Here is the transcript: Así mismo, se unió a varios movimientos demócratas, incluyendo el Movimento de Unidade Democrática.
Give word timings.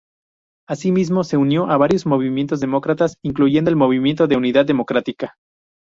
Así 0.67 0.91
mismo, 0.91 1.23
se 1.23 1.37
unió 1.37 1.69
a 1.69 1.77
varios 1.77 2.07
movimientos 2.07 2.59
demócratas, 2.59 3.17
incluyendo 3.23 3.69
el 3.69 3.75
Movimento 3.75 4.25
de 4.25 4.35
Unidade 4.35 4.65
Democrática. 4.65 5.35